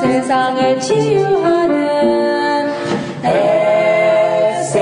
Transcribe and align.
세상을 0.00 0.80
치유하는 0.80 1.78
SLC 4.64 4.78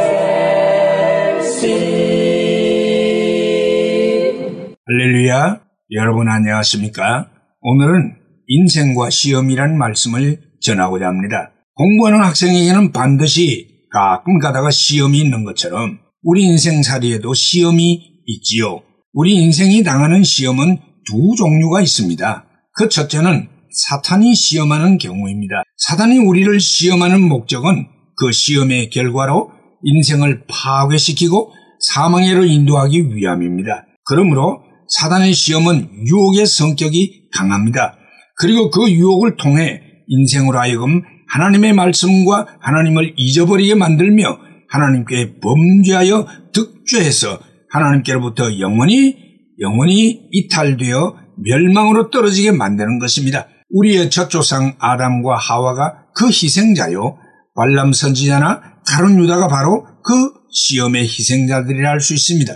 할렐루야. 4.85 5.61
여러분 5.93 6.29
안녕하십니까? 6.29 7.31
오늘은 7.61 8.17
인생과 8.47 9.09
시험이란 9.09 9.79
말씀을 9.79 10.41
전하고자 10.61 11.07
합니다. 11.07 11.53
공부하는 11.75 12.23
학생에게는 12.23 12.93
반드시 12.93 13.87
가끔 13.91 14.39
가다가 14.39 14.71
시험이 14.71 15.21
있는 15.21 15.45
것처럼 15.45 15.99
우리 16.23 16.43
인생살이에도 16.45 17.33
시험이 17.33 18.21
있지요. 18.27 18.83
우리 19.15 19.35
인생이 19.37 19.83
당하는 19.83 20.23
시험은 20.23 20.77
두 21.07 21.35
종류가 21.37 21.81
있습니다. 21.81 22.45
그 22.75 22.91
첫째는 22.91 23.56
사탄이 23.77 24.35
시험하는 24.35 24.97
경우입니다. 24.97 25.63
사탄이 25.77 26.19
우리를 26.19 26.59
시험하는 26.59 27.21
목적은 27.21 27.87
그 28.17 28.33
시험의 28.33 28.89
결과로 28.89 29.51
인생을 29.83 30.45
파괴시키고 30.49 31.53
사망해로 31.81 32.47
인도하기 32.47 33.15
위함입니다. 33.15 33.87
그러므로 34.07 34.63
사단의 34.89 35.35
시험은 35.35 36.07
유혹의 36.07 36.47
성격이 36.47 37.29
강합니다. 37.35 37.99
그리고 38.39 38.71
그 38.71 38.91
유혹을 38.91 39.37
통해 39.37 39.83
인생으로 40.09 40.59
하여금 40.59 41.03
하나님의 41.29 41.75
말씀과 41.75 42.47
하나님을 42.61 43.15
잊어버리게 43.17 43.75
만들며 43.75 44.39
하나님께 44.71 45.39
범죄하여 45.41 46.27
득죄해서 46.55 47.41
하나님께로부터 47.71 48.59
영원히 48.59 49.17
영원히 49.61 50.29
이탈되어 50.31 51.17
멸망으로 51.45 52.11
떨어지게 52.11 52.53
만드는 52.53 52.99
것입니다. 52.99 53.49
우리의 53.71 54.11
젖조상 54.11 54.77
아담과 54.79 55.37
하와가 55.37 56.07
그 56.15 56.27
희생자요 56.27 57.19
발람 57.55 57.93
선지자나 57.93 58.61
가론 58.87 59.19
유다가 59.19 59.49
바로 59.49 59.87
그 60.05 60.13
시험의 60.53 61.03
희생자들이라 61.03 61.91
할 61.91 62.01
수 62.01 62.15
있습니다. 62.15 62.53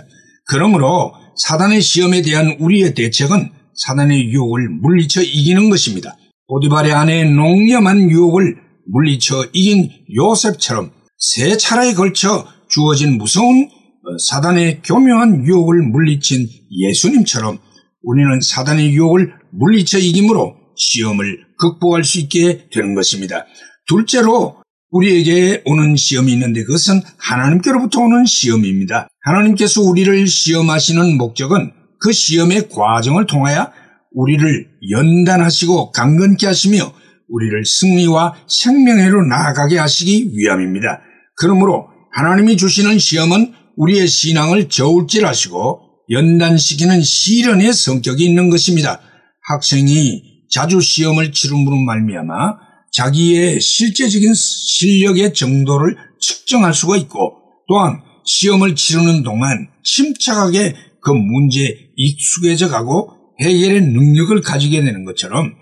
그러므로 0.47 1.13
사단의 1.37 1.81
시험에 1.81 2.21
대한 2.21 2.55
우리의 2.59 2.93
대책은 2.93 3.51
사단의 3.75 4.31
유혹을 4.31 4.69
물리쳐 4.81 5.21
이기는 5.23 5.69
것입니다. 5.69 6.15
보디발의 6.47 6.93
아내의 6.93 7.31
농염한 7.31 8.09
유혹을 8.09 8.57
물리쳐 8.91 9.47
이긴 9.53 9.89
요셉처럼 10.15 10.91
세 11.17 11.55
차례에 11.57 11.93
걸쳐 11.93 12.45
주어진 12.69 13.17
무서운 13.17 13.69
사단의 14.29 14.81
교묘한 14.83 15.45
유혹을 15.45 15.81
물리친 15.83 16.47
예수님처럼 16.71 17.59
우리는 18.03 18.41
사단의 18.41 18.93
유혹을 18.93 19.33
물리쳐 19.51 19.99
이김으로 19.99 20.55
시험을 20.81 21.45
극복할 21.59 22.03
수 22.03 22.19
있게 22.19 22.67
되는 22.71 22.95
것입니다. 22.95 23.45
둘째로 23.87 24.61
우리에게 24.89 25.61
오는 25.65 25.95
시험이 25.95 26.33
있는데 26.33 26.63
그것은 26.63 27.01
하나님께로부터 27.17 28.01
오는 28.01 28.25
시험입니다. 28.25 29.07
하나님께서 29.23 29.81
우리를 29.81 30.27
시험하시는 30.27 31.17
목적은 31.17 31.71
그 32.01 32.11
시험의 32.11 32.69
과정을 32.69 33.25
통하여 33.27 33.71
우리를 34.13 34.67
연단하시고 34.91 35.91
강건케 35.91 36.45
하시며 36.45 36.93
우리를 37.29 37.63
승리와 37.63 38.35
생명회로 38.49 39.25
나아가게 39.27 39.77
하시기 39.77 40.31
위함입니다. 40.33 41.01
그러므로 41.37 41.87
하나님이 42.13 42.57
주시는 42.57 42.99
시험은 42.99 43.53
우리의 43.77 44.07
신앙을 44.07 44.67
저울질하시고 44.67 45.79
연단시키는 46.11 47.01
시련의 47.01 47.71
성격이 47.71 48.25
있는 48.25 48.49
것입니다. 48.49 48.99
학생이 49.47 50.30
자주 50.51 50.81
시험을 50.81 51.31
치름으로 51.31 51.77
말미암아 51.77 52.35
자기의 52.91 53.61
실제적인 53.61 54.33
실력의 54.33 55.33
정도를 55.33 55.95
측정할 56.19 56.73
수가 56.73 56.97
있고 56.97 57.33
또한 57.67 58.01
시험을 58.25 58.75
치르는 58.75 59.23
동안 59.23 59.69
침착하게 59.83 60.75
그 61.01 61.11
문제에 61.11 61.73
익숙해져 61.95 62.69
가고 62.69 63.13
해결의 63.41 63.81
능력을 63.81 64.39
가지게 64.41 64.83
되는 64.83 65.05
것처럼 65.05 65.53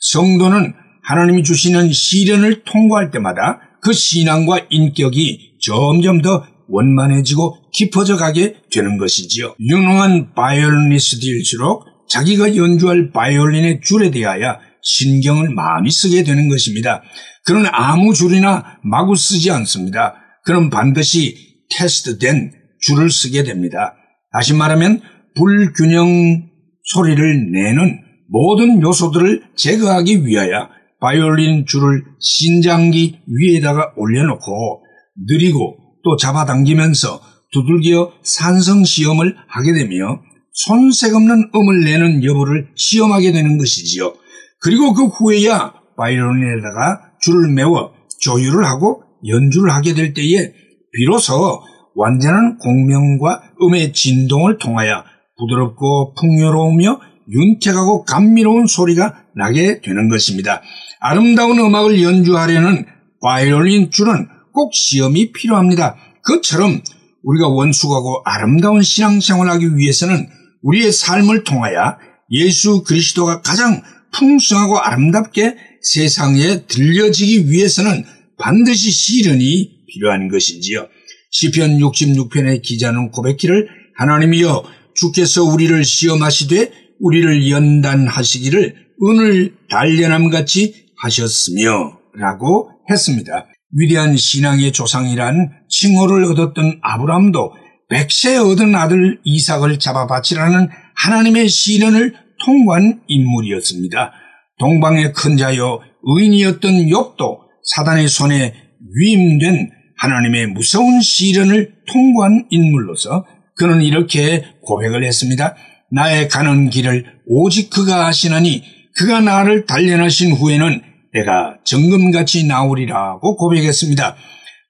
성도는 0.00 0.72
하나님이 1.02 1.42
주시는 1.42 1.92
시련을 1.92 2.64
통과할 2.64 3.10
때마다 3.10 3.60
그 3.82 3.92
신앙과 3.92 4.66
인격이 4.70 5.58
점점 5.60 6.22
더 6.22 6.44
원만해지고 6.68 7.70
깊어져 7.72 8.16
가게 8.16 8.56
되는 8.72 8.96
것이지요. 8.98 9.54
유능한 9.60 10.34
바이올리니스트일수록 10.34 11.84
자기가 12.08 12.56
연주할 12.56 13.10
바이올린의 13.12 13.80
줄에 13.84 14.10
대하여 14.10 14.58
신경을 14.82 15.50
많이 15.50 15.90
쓰게 15.90 16.22
되는 16.22 16.48
것입니다. 16.48 17.02
그는 17.44 17.66
아무 17.72 18.14
줄이나 18.14 18.78
마구 18.82 19.16
쓰지 19.16 19.50
않습니다. 19.50 20.14
그는 20.44 20.70
반드시 20.70 21.64
테스트된 21.76 22.52
줄을 22.80 23.10
쓰게 23.10 23.42
됩니다. 23.42 23.94
다시 24.32 24.54
말하면 24.54 25.00
불균형 25.34 26.48
소리를 26.82 27.50
내는 27.52 28.00
모든 28.28 28.80
요소들을 28.82 29.42
제거하기 29.56 30.26
위하여 30.26 30.68
바이올린 31.00 31.66
줄을 31.66 32.04
신장기 32.20 33.20
위에다가 33.26 33.92
올려놓고 33.96 34.84
느리고 35.28 35.76
또 36.04 36.16
잡아당기면서 36.16 37.20
두들겨 37.52 38.12
산성 38.22 38.84
시험을 38.84 39.36
하게 39.48 39.72
되며 39.72 40.20
손색 40.56 41.14
없는 41.14 41.50
음을 41.54 41.84
내는 41.84 42.24
여부를 42.24 42.68
시험하게 42.74 43.32
되는 43.32 43.58
것이지요. 43.58 44.14
그리고 44.60 44.94
그 44.94 45.04
후에야 45.04 45.74
바이올린에다가 45.98 47.12
줄을 47.20 47.52
메워 47.52 47.92
조율을 48.20 48.64
하고 48.64 49.02
연주를 49.26 49.70
하게 49.70 49.92
될 49.92 50.14
때에 50.14 50.52
비로소 50.92 51.60
완전한 51.94 52.56
공명과 52.58 53.42
음의 53.62 53.92
진동을 53.92 54.56
통하여 54.56 55.04
부드럽고 55.38 56.14
풍요로우며 56.14 57.00
윤택하고 57.28 58.04
감미로운 58.04 58.66
소리가 58.66 59.24
나게 59.34 59.82
되는 59.82 60.08
것입니다. 60.08 60.62
아름다운 61.00 61.58
음악을 61.58 62.02
연주하려는 62.02 62.86
바이올린 63.20 63.90
줄은 63.90 64.28
꼭 64.54 64.72
시험이 64.72 65.32
필요합니다. 65.32 65.96
그처럼 66.22 66.80
우리가 67.22 67.48
원숙하고 67.48 68.22
아름다운 68.24 68.80
신앙생활을 68.80 69.52
하기 69.52 69.76
위해서는 69.76 70.28
우리의 70.66 70.92
삶을 70.92 71.44
통하여 71.44 71.96
예수 72.30 72.82
그리스도가 72.82 73.40
가장 73.42 73.82
풍성하고 74.12 74.78
아름답게 74.78 75.56
세상에 75.82 76.66
들려지기 76.66 77.50
위해서는 77.50 78.04
반드시 78.38 78.90
시련이 78.90 79.86
필요한 79.88 80.28
것이지요. 80.28 80.88
시편 81.30 81.78
66편의 81.78 82.62
기자는 82.62 83.10
고백기를 83.10 83.68
하나님이여 83.96 84.64
주께서 84.94 85.44
우리를 85.44 85.84
시험하시되 85.84 86.72
우리를 87.00 87.50
연단하시기를 87.50 88.74
은을 89.02 89.54
단련함같이 89.70 90.86
하셨으며 90.96 91.98
라고 92.14 92.70
했습니다. 92.90 93.46
위대한 93.72 94.16
신앙의 94.16 94.72
조상이란 94.72 95.50
칭호를 95.68 96.24
얻었던 96.24 96.78
아브라함도 96.82 97.52
백세 97.88 98.36
얻은 98.36 98.74
아들 98.74 99.20
이삭을 99.24 99.78
잡아 99.78 100.06
바치라는 100.06 100.68
하나님의 100.96 101.48
시련을 101.48 102.14
통과한 102.44 103.02
인물이었습니다. 103.06 104.12
동방의 104.58 105.12
큰 105.12 105.36
자여 105.36 105.80
의인이었던 106.02 106.72
욥도 106.86 107.38
사단의 107.62 108.08
손에 108.08 108.54
위임된 108.94 109.70
하나님의 109.98 110.48
무서운 110.48 111.00
시련을 111.00 111.74
통과한 111.88 112.46
인물로서 112.50 113.24
그는 113.56 113.82
이렇게 113.82 114.44
고백을 114.62 115.04
했습니다. 115.04 115.54
나의 115.90 116.28
가는 116.28 116.68
길을 116.68 117.04
오직 117.26 117.70
그가 117.70 118.06
아시나니 118.06 118.62
그가 118.96 119.20
나를 119.20 119.66
단련하신 119.66 120.32
후에는 120.32 120.82
내가 121.14 121.56
정금같이 121.64 122.46
나오리라고 122.46 123.36
고백했습니다. 123.36 124.16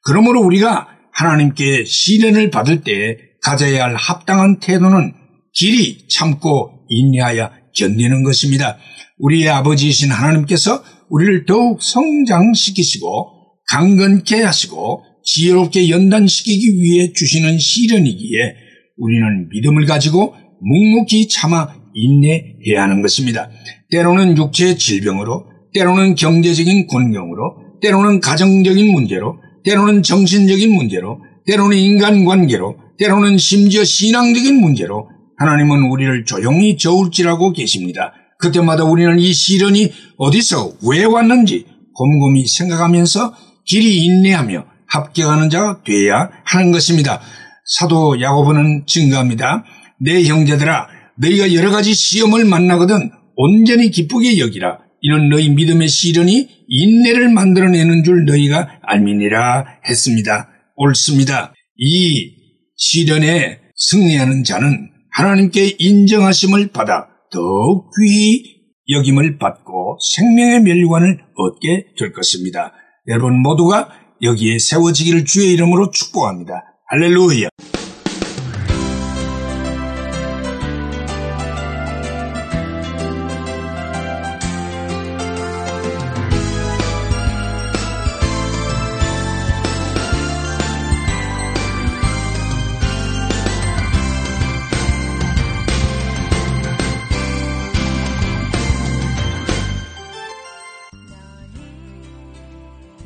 그러므로 0.05 0.43
우리가 0.43 0.96
하나님께 1.17 1.85
시련을 1.85 2.51
받을 2.51 2.83
때 2.83 3.17
가져야 3.43 3.85
할 3.85 3.95
합당한 3.95 4.59
태도는 4.61 5.15
길이 5.53 6.07
참고 6.09 6.85
인내하여 6.89 7.51
견디는 7.75 8.23
것입니다. 8.23 8.77
우리의 9.19 9.49
아버지이신 9.49 10.11
하나님께서 10.11 10.83
우리를 11.09 11.47
더욱 11.47 11.83
성장시키시고 11.83 13.33
강건케 13.69 14.43
하시고 14.43 15.03
지혜롭게 15.25 15.89
연단시키기 15.89 16.81
위해 16.81 17.13
주시는 17.13 17.59
시련이기에 17.59 18.39
우리는 18.99 19.49
믿음을 19.51 19.87
가지고 19.87 20.35
묵묵히 20.61 21.29
참아 21.29 21.75
인내해야 21.95 22.83
하는 22.83 23.03
것입니다. 23.03 23.51
때로는 23.91 24.37
육체의 24.37 24.79
질병으로, 24.79 25.47
때로는 25.75 26.15
경제적인 26.15 26.87
곤경으로, 26.87 27.81
때로는 27.81 28.21
가정적인 28.21 28.93
문제로, 28.93 29.39
때로는 29.67 30.05
정신적인 30.05 30.73
문제로, 30.73 31.21
때로는 31.45 31.77
인간관계로, 31.77 32.77
때로는 32.99 33.37
심지어 33.37 33.83
신앙적인 33.85 34.61
문제로 34.61 35.09
하나님은 35.39 35.91
우리를 35.91 36.25
조용히 36.25 36.79
저울질하고 36.79 37.53
계십니다. 37.53 38.13
그때마다 38.39 38.85
우리는 38.85 39.19
이 39.19 39.33
시련이 39.33 39.93
어디서 40.19 40.75
왜 40.89 41.05
왔는지 41.05 41.67
곰곰이 41.95 42.47
생각하면서 42.47 43.35
길이 43.65 44.05
인내하며 44.05 44.65
합격하는 44.87 45.51
자가 45.51 45.83
돼야 45.83 46.31
하는 46.45 46.71
것입니다. 46.71 47.21
사도 47.65 48.21
야고보는 48.21 48.85
증거합니다. 48.87 49.65
내 50.01 50.23
형제들아 50.25 50.87
너희가 51.17 51.53
여러 51.55 51.71
가지 51.71 51.93
시험을 51.93 52.45
만나거든 52.45 53.11
온전히 53.35 53.91
기쁘게 53.91 54.39
여기라. 54.39 54.79
이는 55.01 55.29
너희 55.29 55.51
믿음의 55.51 55.89
시련이 55.89 56.56
인내를 56.69 57.31
만들어내는 57.31 58.05
줄 58.05 58.25
너희가 58.25 58.81
알미니라 58.83 59.81
했습니다. 59.89 60.49
옳습니다. 60.77 61.55
이 61.77 62.35
시련에 62.77 63.61
승리하는 63.77 64.45
자는 64.45 64.91
하나님께 65.13 65.77
인정하심을 65.79 66.69
받아 66.69 67.09
더욱 67.33 67.91
귀히 67.99 68.57
여김을 68.89 69.39
받고 69.39 69.99
생명의 70.15 70.63
멸관을 70.63 71.19
얻게 71.37 71.87
될 71.99 72.13
것입니다. 72.13 72.73
여러분 73.09 73.41
모두가 73.43 73.89
여기에 74.23 74.59
세워지기를 74.59 75.25
주의 75.25 75.53
이름으로 75.53 75.91
축복합니다. 75.91 76.63
할렐루야. 76.89 77.49